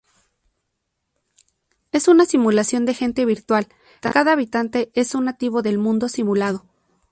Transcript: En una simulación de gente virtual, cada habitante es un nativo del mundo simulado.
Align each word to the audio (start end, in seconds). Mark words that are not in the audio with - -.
En 1.91 2.01
una 2.07 2.25
simulación 2.25 2.87
de 2.87 2.95
gente 2.95 3.23
virtual, 3.23 3.67
cada 3.99 4.31
habitante 4.31 4.89
es 4.95 5.13
un 5.13 5.25
nativo 5.25 5.61
del 5.61 5.77
mundo 5.77 6.09
simulado. 6.09 6.65